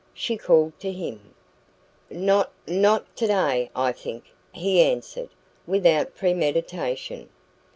[0.15, 1.35] she called to him.
[2.09, 5.29] "Not not today, I think," he answered,
[5.67, 7.29] without premeditation.